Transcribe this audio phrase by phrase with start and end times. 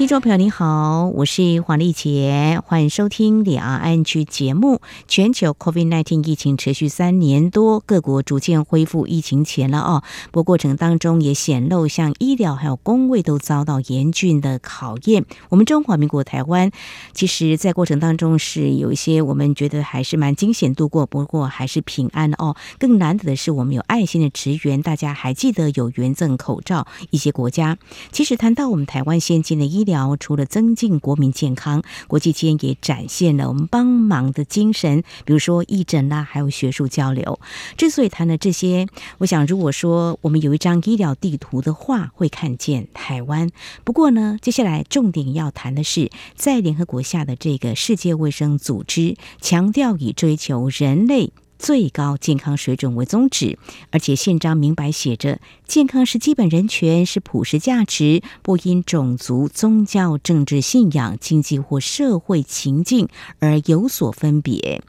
[0.00, 4.80] 听众朋友您好，我是黄丽杰，欢迎收听两岸区节目。
[5.06, 10.02] 全球 COVID-19 疫情持续三年多，各国逐渐恢复疫情前了哦。
[10.30, 15.26] 不过过程当中也显露，像医疗还有工卫都遭到严峻的考验。
[15.50, 16.70] 我们中华民国台湾，
[17.12, 22.56] 其实在过程当中是有一些我们觉得还是蛮惊险度过，不过还是平安哦。
[22.78, 27.76] 更难得的是，我们有爱心的职员，大家还记得有捐赠口罩，一些国家
[28.10, 29.89] 其实谈到我们台湾先进的医疗。
[29.90, 37.38] 疗除了增进国民健康，国际间也展现了我们帮忙的精神，比如说义诊啦，还有学术交流。
[37.76, 38.86] 之所以谈了这些，
[39.18, 43.50] 我想如果说我们有一张医疗地图的话，会看见台湾。
[43.84, 51.32] 不过呢，接下来重点要谈的是，在联合国下的这个世界卫生组织，强调以追求人类。
[51.60, 53.58] 最高健康水准为宗旨，
[53.90, 63.08] 而且宪章明白写着：健康是基本人权，是普世价值，不因种族、宗教、政治信仰、经济或社会情境
[63.40, 64.82] 而有所分别。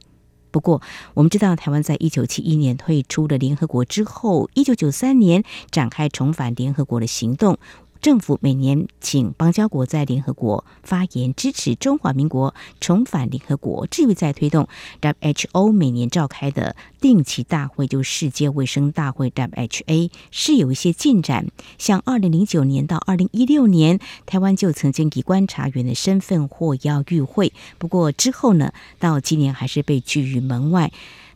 [0.50, 0.82] 不过，
[1.14, 7.58] 我们知道，台湾在一九七一年退出了联合国之后，一九九三年展开重返联合国的行动。
[8.02, 13.86] 政府每年请邦交国在联合国发言，支持中华民国重返联合国。
[13.88, 14.68] 至于在推动
[15.00, 21.46] WHO 每年召开的定期大会，就世界卫生大会 （WHA） 是有一些进展。
[21.78, 30.92] 像二零零九年到二零一六年，台湾就曾经以观察员的身份获邀与会，不过之后呢，到今年还是被拒于门外。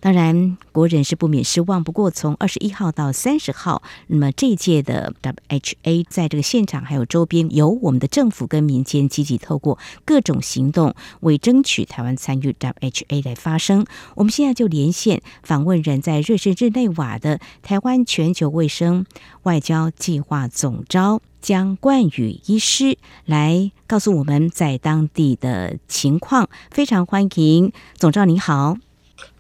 [0.06, 1.84] 当然，国人是不免失望。
[1.84, 13.84] 不过，从二十一号到三十号，那么这一届的 WHA 在这个现场还有周边，由我们的政府跟民间积极透过各种行动，为争取台湾参与 WHA 来发声。
[14.14, 19.08] 我们现在就连线访问人在瑞士日内瓦的台湾全球卫生
[19.42, 26.48] 外交计划总召姜冠宇医师，来告诉我们在当地的情况。
[26.70, 28.78] 非常欢迎总召，您好。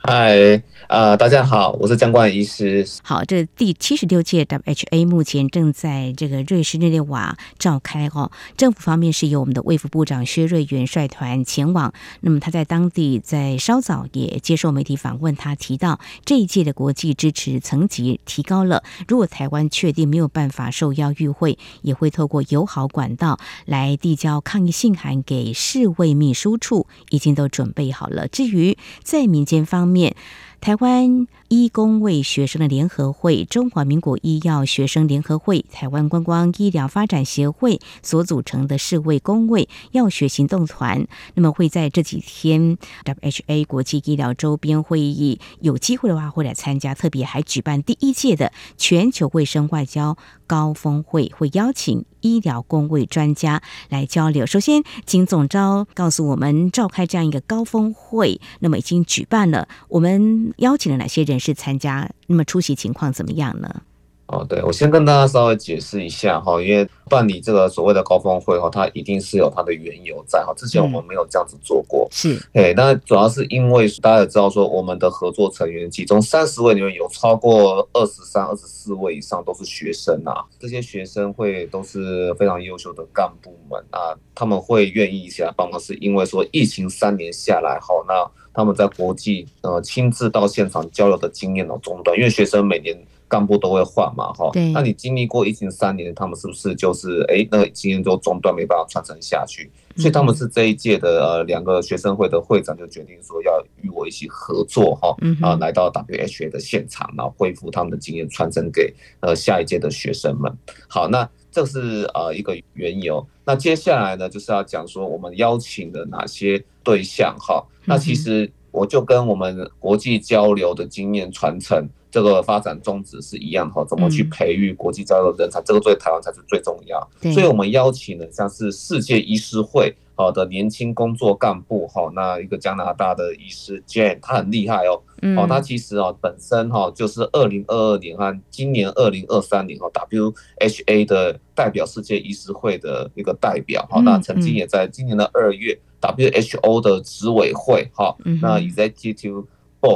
[0.07, 2.85] 嗨，啊、呃，大家好，我是姜冠医师。
[3.01, 8.31] 好，这第七十六届 WHA 目前正在这个瑞士日内瓦召开哦。
[8.55, 11.91] 政府方面是由我们的卫副部长薛瑞元率团前往。
[12.21, 18.83] 那么他在当地在稍早也接受媒体访问，他提到这一届的国际支持层级提高了。
[19.07, 28.27] 如果台湾确定没有办法受邀与会，也会透过友好管道来递交抗议信函给世卫秘书处，已经都准备好了。
[28.27, 30.13] 至于在民间方面，面。
[30.61, 50.17] 台湾医工卫学生的联合会、中华民国医药学生联合会、台湾观光医疗发展协会所组成的世卫工卫药学行动团，那么会在这几天 WHA 国际医疗周边会议有机会的话会来参加，特别还举办第一届的全球卫生外交
[50.47, 54.47] 高峰会，会邀请医疗工卫专家来交流。
[54.47, 62.09] 首先，请总召告诉我们，召开这样一个高峰会，那么已经举办了，我们邀请了哪些人士参加？
[62.27, 63.81] 那么出席情况怎么样呢？
[64.27, 70.51] 哦，对，我先跟大家稍微解释一下哈，因为办理这个所谓的高峰会哈，它一定是有它的缘由在哈。
[70.57, 92.97] 之前我们没有这样子做过，是，哎，那主要是因为大家也知道说，我们的合作成员其中三十位里面有超过二十三、二十四位以上都是学生啊，这些学生会都是非常优秀的干部们啊，他们会愿意一起来帮忙，是因为说疫情三年下来哈，那他们在国际呃亲自到现场交流的经验都中断，因为学生每年。
[93.35, 99.69] 干部都会换嘛，哈，那你经历过疫情三年，他们是不是就是哎，那个经验就中断，没办法传承下去？
[99.97, 110.49] 所以他们是这一届的呃两个学生会的会长就决定说要与我一起合作，哈，啊，来到 WHA 的现场，然后恢复他们的经验，传承给呃下一届的学生们。
[110.87, 113.27] 好，那这是呃一个缘由。
[113.43, 121.85] 那接下来呢，就是要讲说我们邀请的哪些对象，哈，那其实我就跟我们国际交流的经验传承。
[122.15, 127.05] 这个发展宗旨是一样哈，怎么去培育国际交流人才，这个对台湾才是最重要。
[127.33, 135.03] 所以我们邀请了像是世界医师会好的年轻工作干部哈，那一个加拿大的医师 Jane，他很厉害哦，
[135.35, 149.43] 哦，他其实啊本身哈就是二零二二年和今年二零二三年哈 WHA 的代表世界医师会的一个代表哈，那曾经也在今年的二月 WHO 的执委会哈，那 Executive。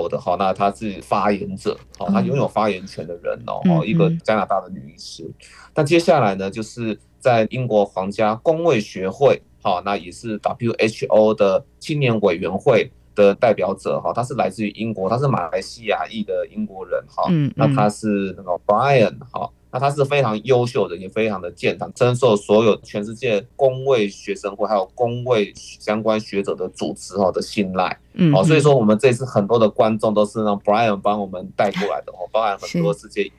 [0.10, 5.30] 的哈，那他是发言者，好，他拥有发言权的人哦，一个加拿大的女医师。
[5.74, 12.92] 那接下来呢，就是在英国皇家工卫学会，好，那也是 WHO 的青年委员会
[13.24, 19.50] 的代表者，哈，他是来自于英国，他是马来西亚裔的英国人，哈，嗯那他是那个 Brian，哈。
[19.72, 27.96] 那他是非常优秀的，也非常的健谈，深受所有全世界公卫学生会还有公卫相关学者的主持哈的信赖。
[28.14, 33.32] 嗯，好，所以说我们这次很多的观众都是让 Brian 帮我们带过来的哦，包含很多世界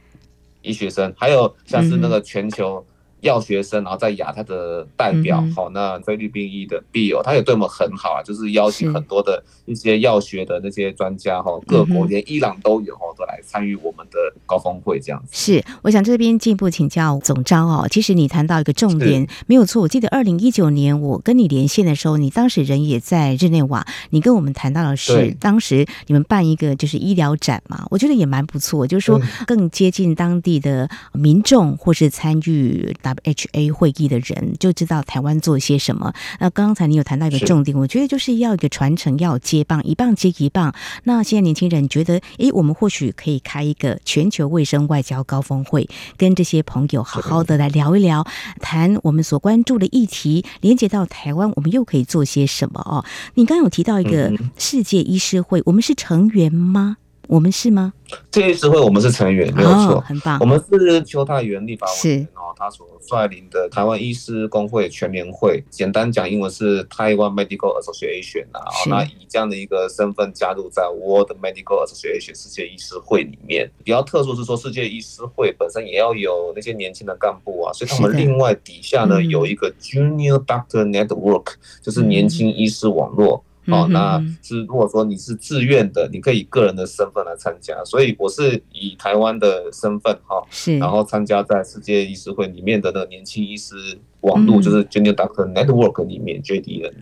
[0.62, 2.86] 医学生，还有像是那个全球。
[3.22, 15.28] 药学生，然后在亚太的代表，好、嗯，那菲律宾裔的 Bill，他也对我们很好啊，就是邀请很多的一些药学的那些专家哈，各国连伊朗都有哈，都来参与我们的高峰会这样子。
[15.32, 36.12] 是，我想这边进一步请教总招哦，其实你谈到一个重点没有错，我记得二零一九年我跟你连线的时候，你当时人也在日内瓦，你跟我们谈到的是当时你们办一个就是医疗展嘛，我觉得也蛮不错，就是说更接近当地的民众或是参与 WHA 会议的人就知道台湾做些什么。
[36.38, 40.74] 那刚才你有谈到一个重点，我觉得就是要一个传承，要接棒，一棒接一棒。
[41.04, 48.26] 那现在年轻人觉得，诶，我们或许可以开一个全球卫生外交高峰会，跟这些朋友好好的来聊一聊，
[48.60, 53.04] 谈我们所关注的议题，连接到台湾，我们又可以做些什么哦？
[53.34, 56.96] 你刚刚有提到一个世界医师会，我们是成员吗？
[57.30, 57.92] 我们是吗？
[58.28, 60.36] 这一次会我们是成员，没有错，哦，很棒。
[60.40, 68.60] 我们是邱泰源立法委员哦，他所率领的台湾医师工会全联会，简单讲英文是 Taiwan Medical Association 啊。
[68.88, 83.44] 那以这样的一个身份加入在 World Medical Association 世界医师会里面，比较特殊是说世界医师会本身也要有那些年轻的干部啊，所以他们另外底下呢有一个 Junior Doctor Network，就是年轻医师网络。
[83.70, 93.75] 哦，那是如果说你是自愿的，你可以以个人的身份来参加，所以我是以台湾的身份哈，是，然后参加在世界医师会里面的那个年轻医师
[94.20, 96.93] 网络，就是 Junior Doctor Network 里面 JDN。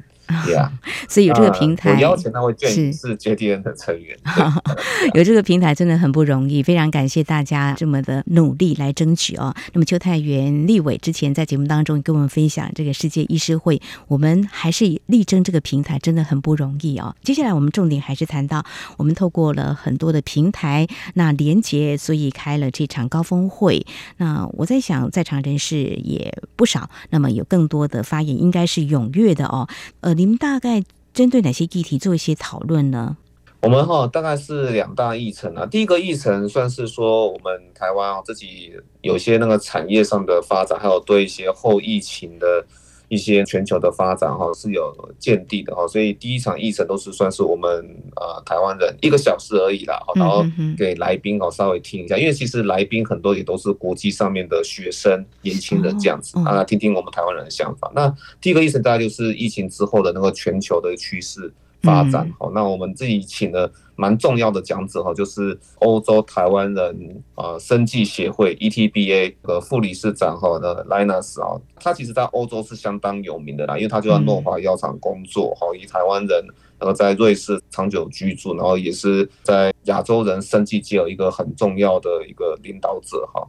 [0.45, 0.71] 对啊，
[1.09, 4.17] 所以有这个平台，我邀请他会见是 JDN 的成员。
[5.15, 9.55] 有这个平台真的很不容易，非常感谢大家这么的努力来争取哦。
[9.73, 17.17] 那么邱泰源立委之前在节目当中跟我们分享这个世界医师会，我们还是力争这个平台真的很不容易哦。
[17.23, 18.63] 接下来我们重点还是谈到，
[18.99, 23.87] 我们透过了很多的平台那连接，所以开了这场高峰会。
[24.19, 29.67] 那我在想，在场人士也不少，那么有更多的发言应该是踊跃的哦。
[30.03, 30.18] 呃。
[30.19, 30.83] 你们大概
[31.15, 33.17] 针对哪些议题做一些讨论呢？
[33.61, 35.65] 我们哈大概是两大议程啊。
[35.65, 42.67] 第一个议程算是说我们台湾自己有些那个产业上的发展，还有对一些后疫情的。
[43.09, 47.69] 一些全球的发展哈是有见地的哈，所以第一场议程都是算是我们
[48.17, 50.45] 呃台湾人一个小时而已啦，然后
[50.77, 57.91] 给来宾哦稍微听一下，因为其实来宾很多也都是国际上面的学生、年轻人这样子啊，听听我们台湾人的想法。
[57.95, 61.53] 那第一个议程大概就是疫情之后的那个全球的趋势。
[61.81, 76.47] 发展好，那我们自己请了蛮重要的讲者哈，就是欧洲台湾人啊生计协会 ETBA 的副理事长哈的 Linus 啊，他其实在欧洲是相当有名的啦，因为他就在诺华药厂工作哈，以台湾人。
[76.81, 83.45] 然后在瑞士长久居住，然后也是在亚洲人生计界有一个很重要的一个领导者哈。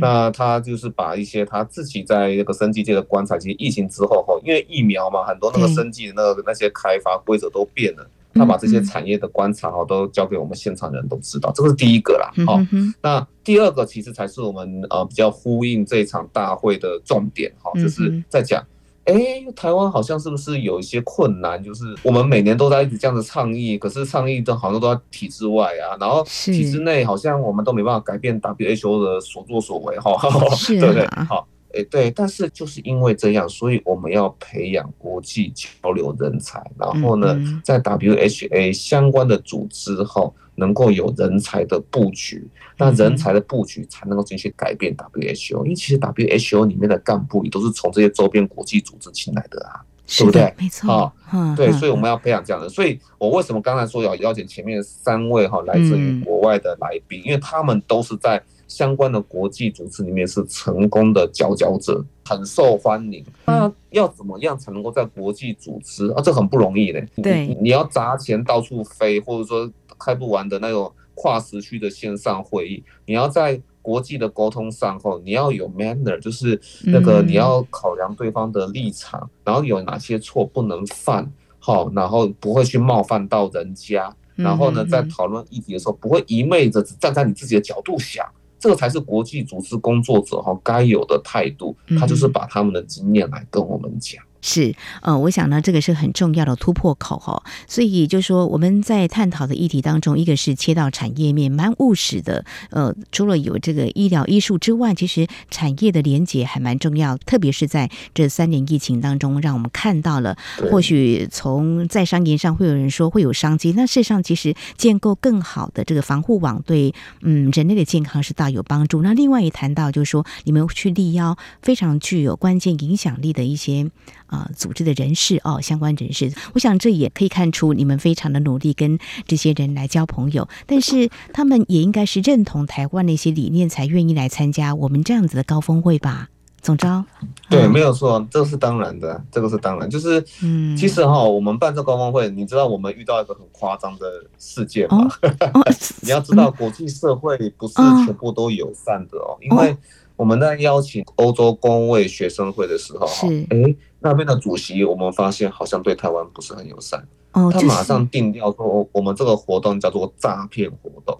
[0.00, 8.04] 那他就是把一些他自己在那个生计界的观察，其实疫情之后哈，因为疫苗嘛，很多那个生计的那个那些开发规则都变了。
[8.34, 12.32] 他把这些产业的观察哈，都交给我们现场人都知道，这个是第一个啦。
[12.46, 12.60] 好，
[13.02, 18.64] 那第二个其实才是我们呃比较呼应这场大会的重点哈，就是在讲。
[19.04, 21.60] 哎，台湾好像是不是有一些困难？
[21.60, 30.12] 就是我们每年都在一直这样子倡议，可是倡议的好像都在体制外啊，然后体制内好像我们都没办法改变 WHO 的所作所为哈，
[30.68, 31.04] 对不对？
[31.28, 40.34] 好，哎对，但是就是因为这样，所以我们要培养国际交流人才，然后呢，在 WHA 相关的组织后。
[40.54, 50.54] 能够有人才的布局，那人才的布局才能够进去改变 WHO，因为其实 WHO 里面的干部也都是从这些周边国际组织进来的啊，对不对？
[50.58, 52.68] 没错，啊，对，所以我们要培养这样的。
[52.68, 63.24] 所以我为什么刚才说要邀请前面三位哈来自于国外的来宾，因为他们都是在相关的国际组织里面是成功的佼佼者，很受欢迎。
[63.46, 66.22] 那要怎么样才能够在国际组织啊？
[66.22, 67.06] 这很不容易嘞。
[67.22, 69.70] 对，你要砸钱到处飞，或者说。
[70.04, 88.24] 开不完的那种跨时区的线上会议，你要在国际的沟通上后，你要有 manner，就是那个你要考量对方的立场，然后有哪些错不能犯，好，然后不会去冒犯到人家，然后呢，在讨论议题的时候，不会一昧的只站在你自己的角度想。
[88.58, 94.22] 这个才是国际组织工作者哈该有的态度，他就是把他们的经验来跟我们讲。
[94.42, 97.42] 是，呃，我想呢，这个是很重要的突破口哈。
[97.66, 102.44] 所以就是说我们在探讨的议题当中，一个是切到产业面，蛮务实的。
[102.70, 110.36] 呃，除了有这个医疗医术之外，其实产业的连结还蛮重要，特别是在这三年疫情当中，让我们看到了，
[110.70, 119.02] 或许从在商言上会有人说会有商机，那事实上其实建构更好的这个防护网，对嗯人类的健康是大有帮助。
[119.02, 123.88] 那另外也谈到就是说，你们去力邀非常具有关键影响力的一些。
[124.32, 136.30] 啊，组织的人士哦，相关人士，我想这也可以看出你们非常的努力跟这些人来交朋友，但是他们也应该是认同台湾的一些理念，才愿意来参加我们这样子的高峰会吧？
[136.62, 137.04] 总招，
[137.50, 144.06] 对，嗯、没有错，这个是当然的，这个是当然，就是，嗯，其实哈，我们办这高峰会，你知道我们遇到一个很夸张的
[144.38, 145.08] 事件吗？
[145.20, 145.62] 哦 哦、
[146.02, 147.74] 你要知道，国际社会不是
[148.06, 149.76] 全部都友善的哦，哦因为
[150.16, 153.74] 我们在邀请欧洲公卫学生会的时候，哈，哎。
[154.04, 157.06] 那边的主席，我们发现好像对台湾不是很友善。
[157.34, 161.16] 哦，他马上定调说，我们这个活动叫做诈骗活动。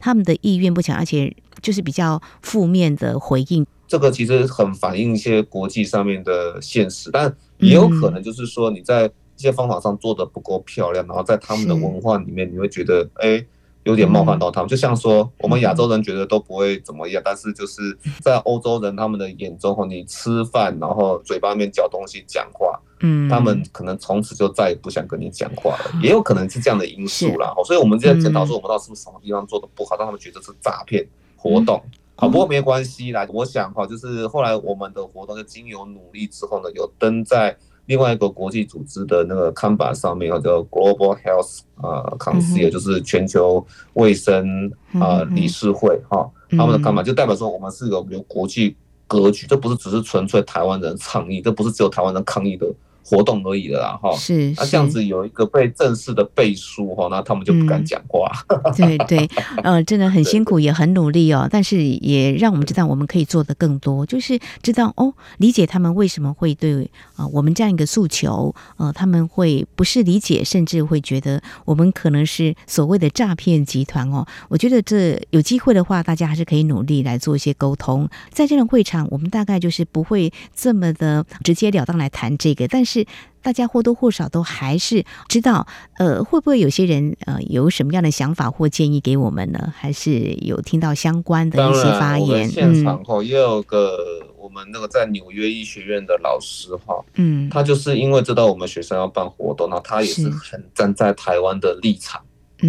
[0.00, 3.64] 他们的意愿不强，而且就是比较负面的回应。
[3.86, 13.46] 这个其实很反映一些国际上面的现实，但也有可能就是说你在一些方法上做的不够漂亮，然后在他们的文化里面，你会觉得哎。
[13.86, 27.54] 有点冒犯到他们，就像说我们亚洲人觉得都不会怎么样，但是就是在欧洲人他们的眼中，你吃饭然后嘴巴里面嚼东西讲话，嗯，他们可能从此就再也不想跟你讲话了， 也有可能是这样的因素啦。
[27.64, 31.80] 所以我们在检讨说，我们到底是不是什么地方做的不好，让他们觉得是诈骗活动。
[32.16, 37.56] 好，不过没关系啦，我想哈，就是后来我们的活动就经由努力之后呢，有登在。
[37.86, 43.64] 另外一个国际组织的那个看板上面叫 Global Health 啊 Council，也就是全球
[43.94, 48.76] 卫生啊理事会哈，他们的看板就代表说我们是有有国际
[49.06, 52.66] 格局，这不是只是纯粹台湾人倡议，这不是只有台湾人抗议的。
[53.08, 58.28] 活动而已的啦，哈，是那这样子有一个被正式的背书哈，那他们就不敢讲话。
[58.48, 59.30] 嗯、对对，
[59.62, 61.48] 呃，真的很辛苦，也很努力哦。
[61.48, 74.26] 但是也让我们知道，我们可以做的更多，就是知道哦，理解他们为什么会对啊、呃、我们这样一个诉求，呃，他们会不是理解，甚至会觉得我们可能是所谓的诈骗集团哦。
[74.48, 78.08] 我觉得这有机会的话，大家还是可以努力来做一些沟通。
[78.30, 82.95] 在这种会场，我们大概就是不会这么的直截了当来谈这个，但是。
[82.96, 83.06] 是
[83.42, 85.66] 大家或多或少都还是知道，
[85.98, 89.72] 呃，会不会有些人呃有什么样的想法或建议给我们呢？
[89.76, 92.48] 还是有听到相关的一些发言？
[92.48, 93.98] 现场后也有个
[94.38, 102.20] 我们那个在纽约医学院的老师哈，嗯，他就是因为知道我们学生要办活动，那他也是很站在台湾的立场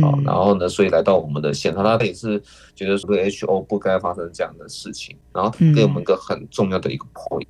[0.03, 2.41] 啊，然后呢，所以来到我们的现场，他也是
[2.75, 7.47] 觉得说 WHO 不该发生这样的事情，然后给我们一个很重要的一个 point。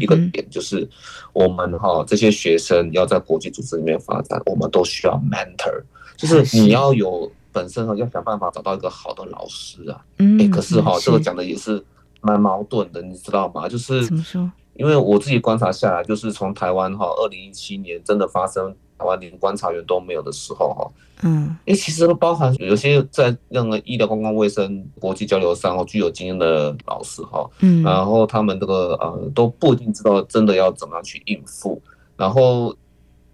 [0.00, 0.88] 一个点就是，
[1.32, 5.82] 我们哈这些学生要在国际组织里面发展，我们都需要 mentor，
[6.16, 10.04] 就是你要有本身哈要想办法找到一个好的老师啊。
[10.18, 11.84] 嗯，哎，可是哈这个讲的也是
[12.20, 13.68] 蛮矛盾的，你知道吗？
[13.68, 14.50] 就是怎么说？
[14.74, 18.74] 因为我自己观察下来，就是从台湾哈二零一七年真的发生。
[18.98, 20.90] 台湾连观察员都没有的时候，哈，
[21.22, 31.80] 嗯，因为其实都包含有些在任何医疗公共卫生国际交流上哦具有经验的老师，哈，嗯，然后他们这个呃都不一定知道真的要怎么样去应付，
[32.16, 32.74] 然后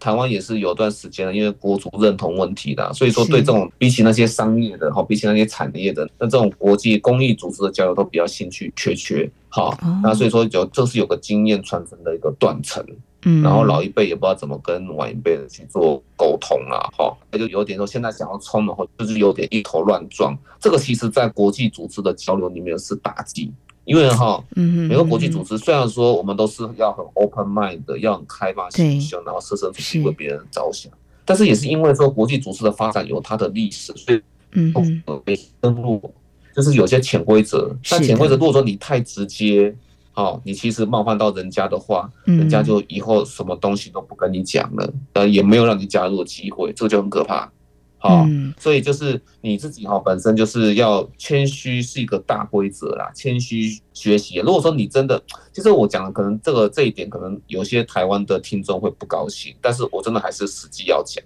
[0.01, 12.85] 台湾也是有段时间，因为国族认同问题的，所以说对这种比起那些商业的哈，比起那些产业的，那这种国际公益组织的交流都比较兴趣缺缺，哈，那所以说有这是有个经验传承的一个断层。
[13.25, 20.37] 嗯，然后老一辈也不知道怎么跟晚一辈的去做沟通啊，哈，那就有点说现在想要冲的话，就是有点一头乱撞。
[20.59, 23.53] 这个其实在国际组织的交流里面是打击，
[23.85, 30.91] 因为哈，嗯，每个国际组织虽然说我们都是要很 open mind 的，要很开放心胸，然后设身处地为别人着想，
[31.25, 34.21] 但是也是因为说国际组织的发展有它的历史，所以
[34.53, 34.73] 嗯，
[35.25, 36.13] 被登录，
[36.57, 39.73] 就是有些潜规则，但潜规则如果说你太直接。
[40.13, 47.51] 好，你其实冒犯到人家的话，人家就以后什么东西都不跟你讲了，呃，也没有让你加入的机会，这个就很可怕。
[47.97, 48.27] 好，
[48.59, 54.39] 所以就是你自己哈，本身就是要谦虚是一个大规则啦，谦虚学习。
[54.41, 61.25] 如果说你真的，其实我讲的可能这个这一点，可能有些台湾的听众会不高兴，但是我真的还是实际要讲。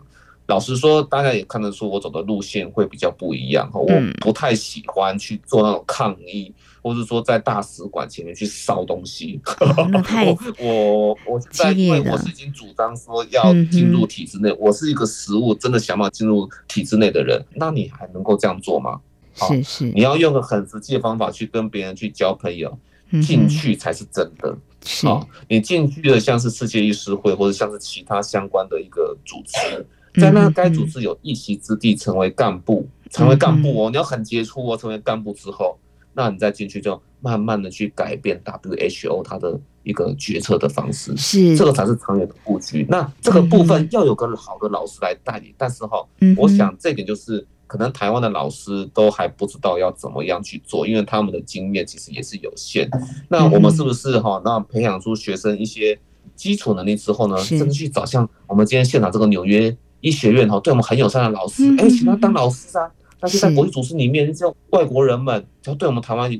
[0.48, 3.90] 老实说，大家也看得出我走的路线会比较不一样哈，我
[4.20, 6.54] 不太喜欢去做那种抗议。
[6.86, 19.00] 或是说在大使馆前面去烧东西， 我我我在因为我是已经主张说要进入体制内，我是一个实物真的想法进入体制内的人，那你还能够这样做吗？
[19.34, 22.78] 是是，你要用个很实际的方法去跟别人去交朋友，
[23.20, 24.56] 进去才是真的。
[24.84, 25.08] 是，
[25.48, 29.84] 你进去的像是世界医师会或者像是其他相关的一个组织，
[30.20, 35.76] 在那该组织有一席之地，成为干部，成为干部哦，你要很杰出哦，成为干部之后。
[36.16, 42.86] 那你再进去就慢慢的去改变 WHO 它的一个决策的方式，是这个才是长远的布局。
[42.88, 46.04] 那这个部分要有个好的老师来带领，但是哈，
[46.38, 52.88] 我想这点就是可能台湾的老师都还不知道要怎么样去做，因为他们的经验其实也是有限。
[53.28, 55.98] 那我们是不是哈，那培养出学生一些
[56.34, 62.90] 基础能力之后呢，甚至去找像我们今天现场这个纽约医学院哈，对我们很友善的老师，哎，请他当老师啊。
[63.18, 66.30] 但是在国际组织里面，这些外国人们只要对我们台湾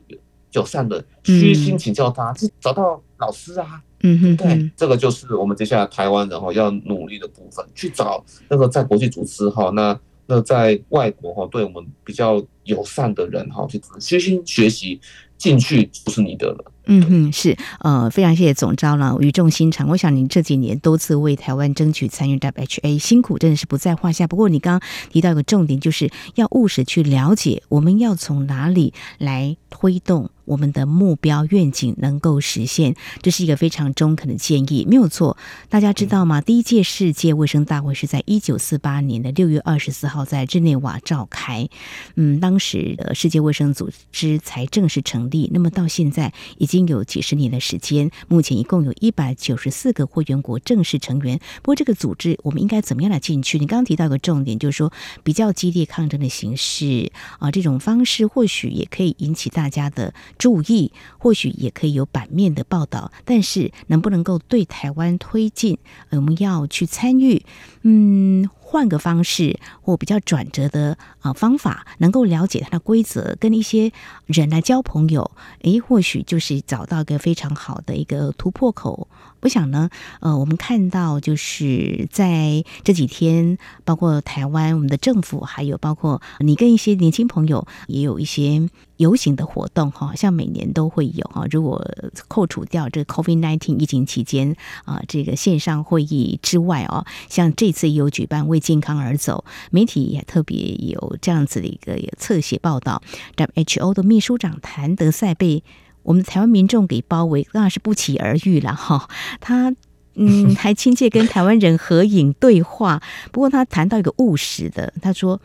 [0.53, 3.83] 友善的，虚心请教他，就找到老师啊。
[4.03, 15.01] 嗯哼，对，这个就是我们接下来台湾人哈要努力的部分，去找那个在国际组织哈，那那在外国哈对我们比较友善的人哈，去虚心学习，
[15.39, 16.73] 进去就是你的了。
[16.87, 19.89] 嗯哼，是，呃，非常谢谢总召了，语重心长。
[19.89, 24.27] 我想您这几年多次为台湾争取参与 WHA，辛苦真的是不在话下。
[24.27, 30.31] 不过你刚刚提到一个重点，就是要务实去了解，我们要从哪里来推动。
[30.47, 35.37] 我们的目标愿景能够实现，这是一个非常中肯的建议，没有错。
[35.69, 36.41] 大家知道吗？
[36.41, 41.69] 第一届世界卫生大会是在一九四八年的六月二十四号在日内瓦召开。
[42.15, 45.51] 嗯，当时的世界卫生组织才正式成立。
[45.53, 51.39] 那么到现在已经已经有几十年的时间，目前一共有一百九十四个会员国正式成员。
[51.63, 53.59] 不过这个组织我们应该怎么样来进去？
[53.59, 54.93] 你刚刚提到一个重点，就是说
[55.25, 60.13] 比较激烈抗争的形式啊，这种方式或许也可以引起大家的。
[60.37, 65.79] 注意，或许也可以有版面的报道，但是能不能够对台湾推进，
[66.11, 67.43] 我们要去参与，
[67.81, 68.51] 嗯。
[68.69, 73.93] 换个方式或比较转折的啊方法，能够了解它的规则，跟一些
[74.27, 75.31] 人来交朋友，
[75.63, 79.07] 诶，或许就是找到一个非常好的一个突破口。
[79.43, 91.47] 我想呢，呃，我们看到就是在这几天，包括台湾我们的政府，还有包括你跟一些年轻朋友，也有一些游行的活动，哈，像每年都会有哈。
[91.51, 91.85] 如果
[92.29, 103.03] 扣除掉这个 COVID nineteen 疫情期间啊，这个线上会议之外哦，像这次也有举办为健康而走，媒体也特别有这样子的一个侧写报道。
[103.37, 105.63] WHO 的秘书长谭德赛被
[106.03, 109.09] 我们台湾民众给包围，当然是不期而遇了哈。
[109.41, 109.75] 他
[110.15, 113.03] 嗯， 还亲切跟台湾人合影对话。
[113.33, 115.41] 不过他谈到一个务实的，他说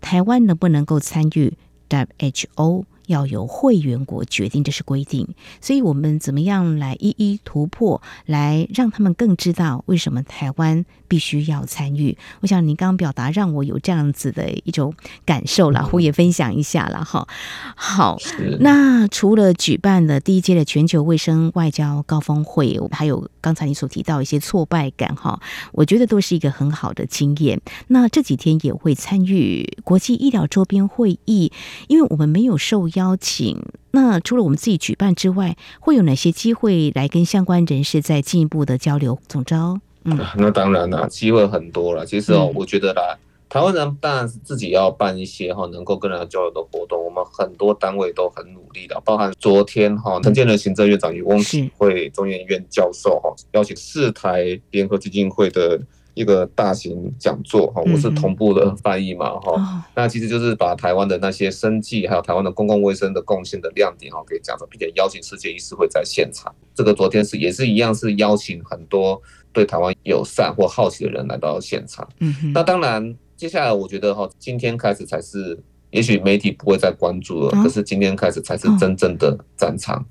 [0.00, 1.52] 台湾能不能够参与
[1.94, 2.84] WHO？
[3.06, 5.28] 要由会员国决定，这是规定，
[5.60, 12.16] 所以我们怎么样来一一突破，来让他们更知道为什么台湾必须要参与？
[12.40, 14.94] 我想您刚刚表达让我有这样子的一种
[15.26, 17.28] 感受了，我也分享一下了哈。
[17.76, 18.16] 好，
[18.60, 25.38] 那除了举办了第一届的全球卫生外交高峰会，还有刚才你所提到一些挫败感哈，
[25.72, 27.60] 我觉得都是一个很好的经验。
[27.88, 31.52] 那这几天也会参与国际医疗周边会议，
[31.88, 32.88] 因为我们没有受。
[32.94, 39.18] 邀请，那除了我们自己举办之外，会有哪些机会来跟相关人士再进一步的交流？
[39.26, 42.06] 总招，嗯，那当然了，机会很多了。
[42.06, 43.18] 其实哦，我觉得啦，嗯、
[43.54, 47.04] 台湾人当然是自己要办一些哈，能够跟人家交流的活动。
[47.04, 55.80] 我们很多单位都很努力的，包含昨天哈，陈建仁行政院长与翁启惠中研院教授哈，邀请四台联合基金会的。
[56.14, 66.54] 一个大型讲座哈，我是同步的翻译嘛哈，那其实就是把台湾的那些生计，还有台湾的公共卫生的贡献的亮点哈，给讲了，并且邀请世界医师会在现场。
[66.72, 69.20] 这个昨天是也是一样，是邀请很多
[69.52, 72.08] 对台湾友善或好奇的人来到现场。
[72.20, 75.58] 嗯，那当然，接下来我觉得哈，今天开始才是，
[75.90, 80.04] 也许媒体不会再关注了，可是今天开始才是真正的战场。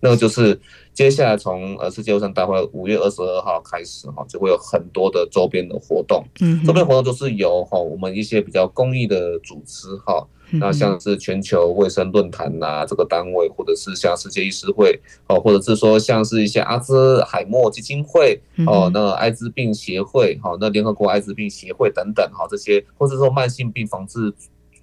[0.00, 0.58] 那个就是
[0.92, 6.24] 接下来从呃世界卫生大会五月二十二号开始哈，就会有很多的周边的活动。
[6.40, 24.32] 嗯，周边活动都是由哈我们一些比较公益的组织哈，那像是全球卫生论坛呐这个单位，或者是像世界医师会哦，或者是说像是一些阿兹海默基金会哦，那艾滋病协会哈，那联合国艾滋病协会等等哈这些，或者说慢性病防治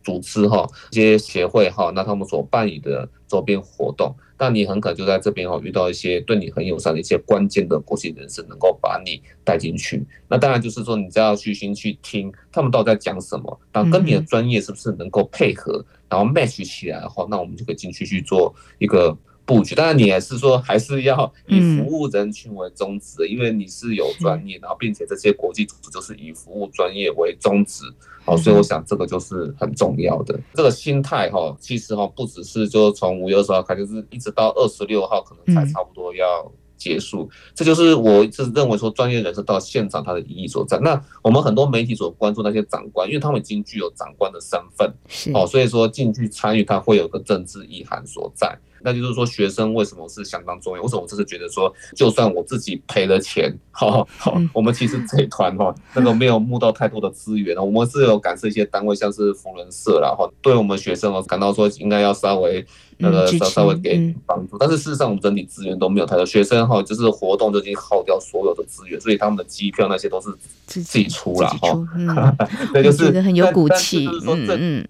[0.04, 4.16] 组织哈这些协会哈，那他们所办理的周边活动。
[4.38, 10.06] 但你很可能就在这边哦遇到一些对你很友善的一些关键的国际人士，能够把你带进去。
[10.30, 19.74] 那当然就是说，你只要虚心去听他们到底在讲什么，然后跟你的专业是不是能够配合，然后 match 起来的话，那我们就可以进去去做一个布局。
[19.74, 27.86] 当然，你也是说还是要以服务人群为宗旨的，因为你是有专业，然后并且这些国际组织就是以服务专业为宗旨。
[28.26, 31.56] 好，所以我想这个就是很重要的这个心态哈。
[31.62, 37.30] 其实哈，不只是就从五月二十号开始，就是一直到二十六号，可能才差不多要结束。
[37.56, 40.78] 这就是我一直认为说，专业人士到现场他的意义所在。
[40.80, 44.94] 那我们很多媒体所关注那些长官，因为他们已经具有长官的身份，
[45.34, 48.60] 哦，所以说进去参与，他会有个政治意涵所在。
[48.82, 50.82] 那就是说，学生为什么是相当重要？
[50.82, 62.66] 为什么我就是觉得说，就算我自己赔了钱，好，好，我们其实这一团哈，那个没有募到太多的资源，我们是有感受一些单位，像是福伦社然后对我们学生哦，感到说应该要稍微
[62.98, 64.58] 那个稍稍微给帮助。
[64.58, 70.30] 但是事实上，我们整体资源都没有太多，学生哈，就是活动就已经耗掉所有的资源，所以他们的机票那些都是
[70.66, 72.38] 自己出了哈。
[72.74, 74.08] 对，就是很有骨气。
[74.26, 74.88] 嗯嗯，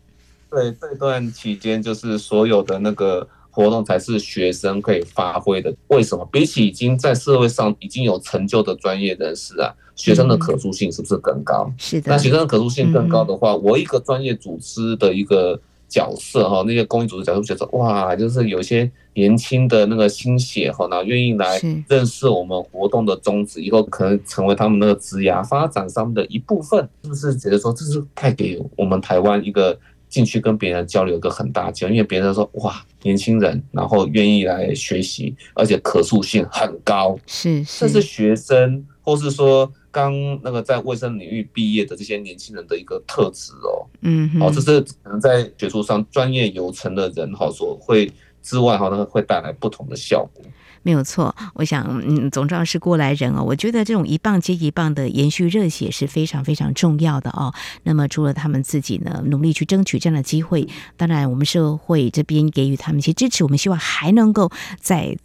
[0.49, 3.27] 对，这段期间就是所有的那个。
[3.57, 5.73] 活动才是学生可以发挥的。
[5.87, 6.23] 为什么？
[6.31, 11.71] 比起已经在社会上已经有成就的专业人士啊，学生的可塑性是不是更高？
[11.75, 12.11] 是的。
[12.11, 29.79] 那学生的可塑性更高的话，我一个专业组织的一个角色哈，那些公益组织角色觉得哇，就是有些年轻的那个心血哈，然后愿意来认识我们活动的宗旨，以后可能成为他们那个职涯发展上面的一部分，是不是觉得说这是带给我们台湾一个？
[30.17, 40.11] 进去跟别人交流一个很大机会，因为别人说哇，年轻人，然后愿意来学习，而且可塑性很高，是，这是学生或是说刚
[40.43, 50.43] 那个在卫生领域毕业的这些年轻人的一个特质哦，嗯，哦，这是可能在学术上专业有成的人哈所会之外哈，那个会带来不同的效果。
[50.87, 53.43] 没有错，我想，嗯，总召是过来人哦。
[53.43, 57.53] 我觉得这种一棒接一棒的延续热血是非常非常重要的哦。
[57.83, 63.43] 那么，除了他们自己呢，努力去争取这样的机会，当然，我们社会这边给予他们一些支持。
[63.43, 65.17] 我们希望还能够再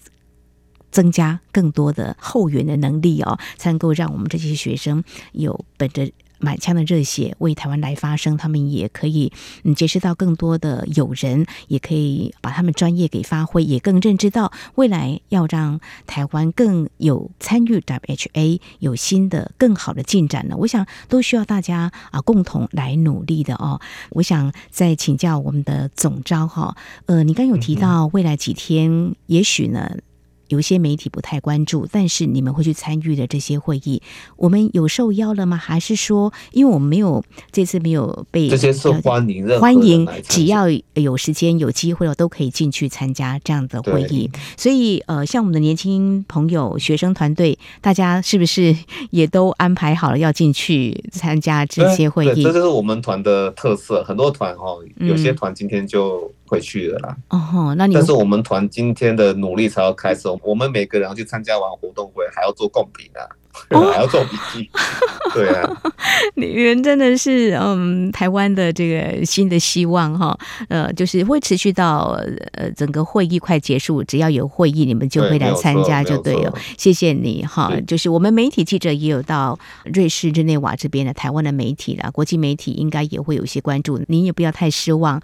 [0.91, 6.11] 增加更多的后援的能力哦，才能够让我们这些学生有本着。
[6.43, 20.57] 满腔的热血为台湾来发声，他们也可以嗯结识到更多的友人，也可以把他们专业给发挥，也更认知到未来要让台湾更有参与 WHA 有新的更好的进展呢。
[20.59, 23.81] 我想都需要大家啊共同来努力的哦。
[24.11, 26.77] 我想再请教我们的总招哈，
[27.07, 29.97] 呃，你刚有提到未来几天，也许呢。
[30.53, 34.03] 有些媒体不太关注，但是你们会去参与的这些会议，
[34.37, 35.57] 我们有受邀了吗？
[35.57, 44.31] 还是说，因为我们没有这次没有被这些是欢迎欢迎，只要有时间有机会了，都可以进去参加这样的会议。
[44.59, 48.77] 所以，呃，像我们的年轻朋友、学生团队，大家是不是
[49.09, 52.43] 也都安排好了要进去参加这些会议？
[52.43, 54.05] 这就是我们团的特色。
[54.05, 56.31] 很多团哦，有些团今天就。
[56.53, 57.17] 回去了啦。
[57.31, 60.29] 哦，那你但是我们团今天的努力才要开始。
[60.43, 63.25] 我们每个人要去参加完活动会，还要做贡品啊。
[63.69, 64.71] 还要做笔记，
[65.35, 65.83] 对啊，
[66.35, 70.39] 你们真的是嗯，台湾的这个新的希望哈，
[70.69, 72.19] 呃，就是会持续到
[72.53, 76.53] 呃整个会议快结束，只要有会议，你们就会来参加就对了。
[76.77, 85.21] 谢谢你哈，就是我们媒体记者也有到瑞士日内瓦这边的台湾的媒体啦，国际媒体应该也会有一些关注，您也不要太失望。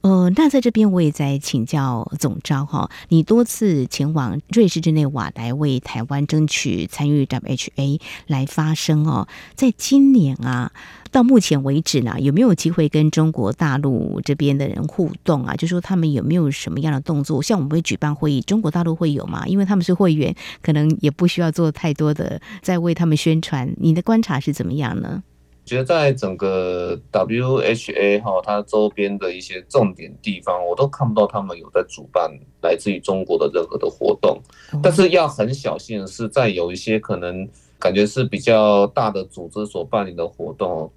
[0.00, 7.65] 呃，那在这边我也在请教总召哈，你多次前往瑞士日内瓦来为台湾争取参与 WH。
[7.76, 10.72] A 来发声哦，在今年啊，
[11.10, 15.54] 到目前为止呢，有没有机会跟中国大陆这边的人互动啊？
[15.56, 17.42] 就说他们有没有什么样的动作？
[17.42, 19.46] 像我们会举办会议，中国大陆会有吗？
[19.46, 23.72] 因为他们是会员，可能也不需要做太多的在为他们宣传。
[23.78, 25.22] 你的观察是怎么样呢？
[25.66, 32.30] 觉得在整个 WHA 哈，它周边的一些重点地方，我都看不到他们有在主办
[32.62, 34.40] 来自于中国的任何的活动。
[34.80, 37.46] 但是要很小心的是，在有一些可能
[37.80, 40.90] 感觉是比较大的组织所办理的活动，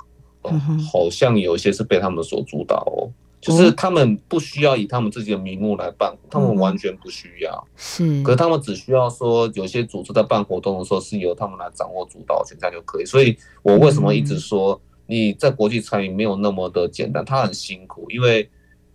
[0.91, 3.09] 好像有一些是被他们所主导哦。
[3.41, 7.67] 就是他们不需要以他们自己的名目来办，他们完全不需要。
[7.77, 13.05] 是，可是他们只需要说，有些组织在办活动的时候是由他们来掌握主导权，这样就可以。
[13.05, 18.49] 所以我为什么一直说你在国际参与没有那么的简单，他很辛苦，因为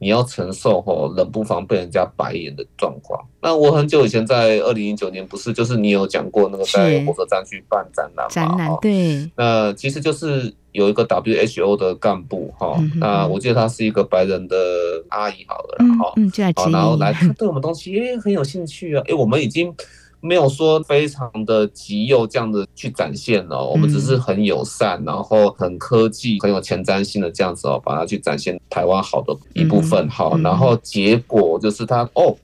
[0.04, 3.18] 你要承受吼冷不防被人家白眼的状况。
[3.40, 8.30] 那我很久以前在二零一九年不是，就是你有讲过那个在火车站去办展览嘛？
[8.30, 9.30] 展览对。
[9.36, 10.54] 那其实就是。
[10.74, 14.56] 有一个 WHO 的干部哈，那我记得他是一个白人的
[15.08, 16.12] 阿姨好了，哈，
[16.56, 19.72] 好，然后来他对我们东西也很有兴趣啊，诶，我们已经
[20.24, 32.34] 没有说非常的极右这样子去展现哦，我们只是很友善，然后很科技，很有前瞻性的这样子哦，把它去展现台湾好的一部分，好，然后结果就是他哦。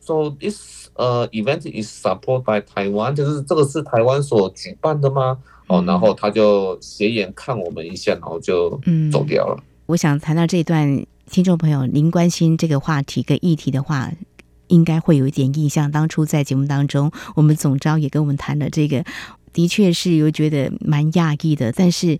[0.00, 5.38] So this 呃 event is supported by Taiwan，就是这个是台湾所举办的吗？
[5.66, 8.70] 哦，然后他就斜眼看我们一下，然后就
[9.10, 9.56] 走掉了。
[9.58, 14.10] 嗯、我想谈到这一段，听众朋友，您关心这个话题跟议题的话，
[14.70, 15.90] 应该会有一点印象。
[15.90, 19.04] 当初在节目当中，我们总召也跟我们谈了这个，
[19.52, 21.70] 的确是有觉得蛮讶异的。
[21.72, 22.18] 但是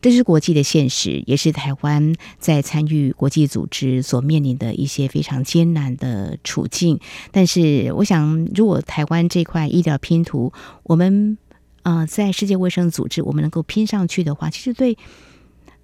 [0.00, 6.98] 这是国际的现实，也是台湾在参与国际组织所面临的一些非常艰难的处境。
[7.30, 11.38] 但是我想，如果台湾这块医疗拼图，我们
[11.84, 14.98] 呃，在世界卫生组织，我们能够拼上去的话，其实对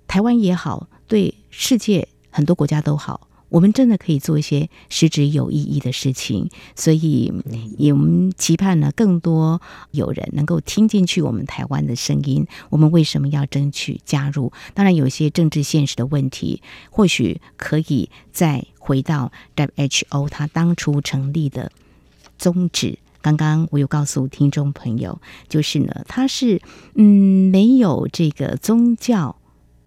[0.09, 6.49] 台湾也好，对世界很多国家都好，我们真的可以做一些实质有意义的事情。
[6.77, 7.33] 所以，
[7.77, 12.47] 也我们期盼呢，更多有人能够听进去我们台湾的声音。
[12.71, 14.53] 我们为什么要争取加入？
[14.75, 21.73] 当然，有一些政治现实的问题，或许可以再回到 WHO 它当初成立的
[22.39, 22.99] 宗旨。
[23.21, 26.63] 刚刚我有告诉听众朋友，就是呢，它是
[26.95, 29.37] 嗯没有这个宗教、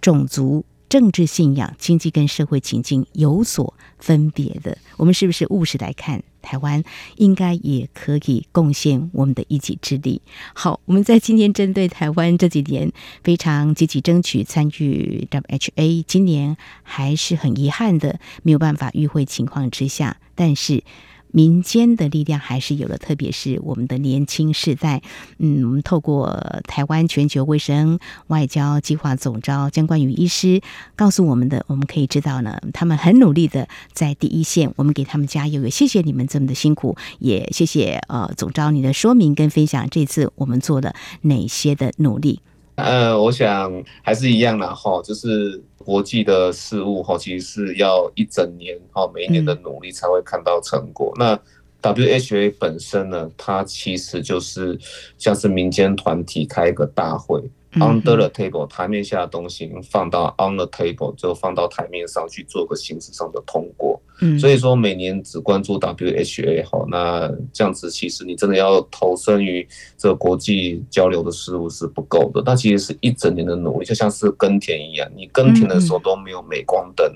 [0.01, 4.77] 种族、政治信仰、经济跟社会情境有所分别的。
[4.97, 6.83] 我们是不是务实来看，台湾
[7.15, 10.21] 应该也可以贡献我们的一己之力？
[10.53, 12.91] 好，我们在今天针对台湾这几年
[13.23, 20.83] 非常积极争取参与 WHA，今年还是很遗憾的没有办法与会情况之下，但是。
[21.31, 25.01] 民间的力量还是有了，特别是我们的年轻世代。
[25.37, 30.61] 嗯，我们透过台湾全球卫生外交计划总召姜冠宇医师
[30.95, 42.41] 告诉我们的，我们可以知道呢，他们很努力的在第一线，我们给他们加油，也谢谢你们这么的辛苦，也谢谢呃总召你的说明跟分享，这次我们做了哪些的努力？
[42.83, 45.61] 呃，我想还是一样的哈，就是。
[45.83, 51.11] 国际的事物哈，其实是要一整年哈，每一年的努力才会看到成果。
[51.17, 51.35] 那
[51.81, 54.79] WHA 本身呢，它其实就是
[55.17, 57.41] 像是民间团体开一个大会。
[57.75, 64.01] Under the table，台面下的东西放到 on the table，就放到台面上去做个形式上的通过。
[64.19, 69.65] 嗯，所以说每年只关注 WHA 好，那这样子其实你真的要投身于
[69.97, 72.43] 这个国际交流的事物是不够的。
[72.45, 77.09] 那其实是一整年的努力，就像是耕田一样，你耕田的时候都没有镁光灯，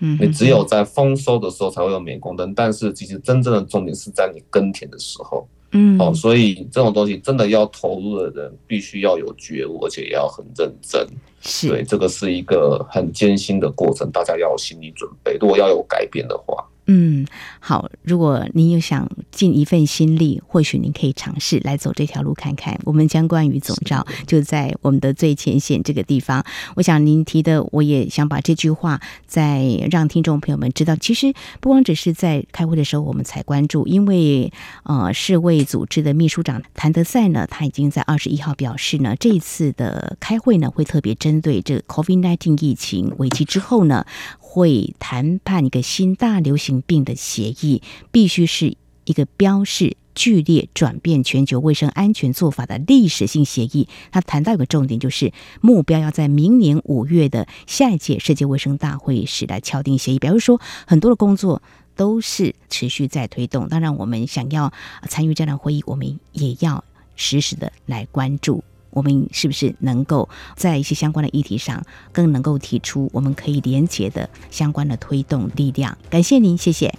[0.00, 2.52] 嗯，你只有在丰收的时候才会有镁光灯。
[2.54, 5.48] 但是其实真正的重点是在你耕田的时候。
[5.72, 11.06] 嗯，好，所以这种东西真的要投入的人，必须要有觉悟，而且也要很认真。
[11.40, 15.36] 是，对，这个是一个很艰辛的过程，大家要有心理准备。
[15.40, 16.64] 如果要有改变的话。
[16.86, 17.24] 嗯，
[17.60, 17.88] 好。
[18.02, 22.78] 如果您有想尽一份心力，或许您可以尝试来走这条路看看。
[22.84, 26.44] 我们将关于总召就在我们的最前线这个地方。
[26.74, 30.96] 我想您提的，我也想把这句话再让听众朋友们知道。
[30.96, 44.04] 其实不光只是在开会的时候我们才关注，因为呃，世卫组织的秘书长谭德赛呢，他已经在二十一号表示呢，这一次的开会呢，会特别针对这个 COVID-19 疫情危机之后呢。
[44.52, 53.88] 会谈判一个新大流行病的协议，必须是一个标示剧烈转变全球卫生安全做法的历史性协议。
[54.10, 60.18] 他谈到一个重点，就是目标要在明年五月的下一届世界卫生大会时来敲定协议。
[60.18, 61.62] 比如说，很多的工作
[61.96, 63.70] 都是持续在推动。
[63.70, 64.70] 当然，我们想要
[65.08, 66.84] 参与这样的会议，我们也要
[67.16, 68.62] 实时的来关注。
[68.92, 75.98] 我们是不是能够在一些相关的议题上，更能够提出我们可以连结的相关的推动力量？
[76.08, 76.94] 感谢您，谢谢。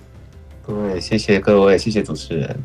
[0.67, 2.57] 对，谢谢各位，谢谢主持人。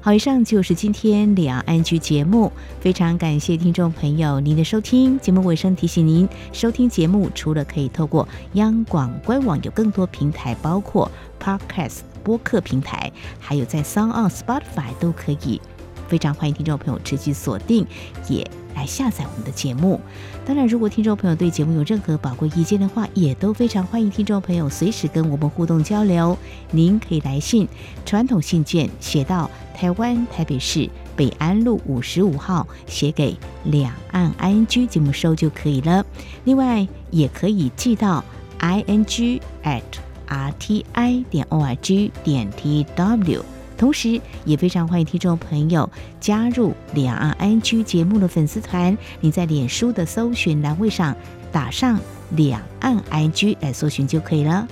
[0.00, 5.18] 好，以上就是今天两岸 ING 节目，非常感谢听众朋友您的收听。
[5.18, 11.10] 节目尾声提醒您，收听节目除了可以透过央广官网，有更多平台，包括
[11.42, 15.60] Podcast 播客平台，还有在 Sound On Spotify 都可以。
[16.08, 17.86] 非常欢迎听众朋友持续锁定，
[18.28, 20.00] 也来下载我们的节目。
[20.44, 26.38] 当然，如果听众朋友对节目有任何宝贵意见的话，也都非常欢迎听众朋友随时跟我们互动交流。
[26.70, 27.66] 您可以来信，
[28.04, 36.04] 传统信件写到台湾台北市北安路五十五号，写给两岸 ING 节目收就可以了。
[36.44, 38.22] 另外，也可以寄到
[38.60, 39.82] ing at
[40.28, 43.55] rti 点 org 点 tw。
[43.76, 48.96] 同时，也非常欢迎听众朋友加入两岸安居节目的粉丝团。
[49.20, 51.14] 你在脸书的搜寻栏位上
[51.52, 51.98] 打上
[52.36, 54.66] “两岸安居来搜寻就可以了。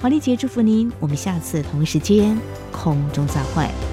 [0.00, 2.36] 华丽姐祝福您，我们下次同一时间
[2.70, 3.91] 空中再会。